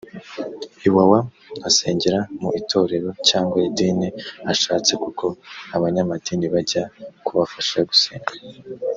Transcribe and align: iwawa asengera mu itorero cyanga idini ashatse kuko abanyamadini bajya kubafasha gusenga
iwawa 0.87 1.19
asengera 1.67 2.19
mu 2.39 2.49
itorero 2.59 3.09
cyanga 3.27 3.55
idini 3.67 4.07
ashatse 4.51 4.91
kuko 5.03 5.25
abanyamadini 5.75 6.45
bajya 6.53 6.83
kubafasha 7.25 7.77
gusenga 7.89 8.31